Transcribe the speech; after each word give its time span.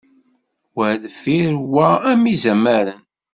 Wa 0.77 0.87
deffir 1.01 1.53
wa 1.73 1.87
am 2.11 2.23
izamaren. 2.33 3.01